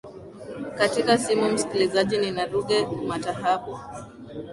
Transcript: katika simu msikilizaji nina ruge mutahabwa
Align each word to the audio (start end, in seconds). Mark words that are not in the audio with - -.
katika 0.77 1.17
simu 1.17 1.49
msikilizaji 1.51 2.17
nina 2.17 2.45
ruge 2.45 2.85
mutahabwa 2.85 4.07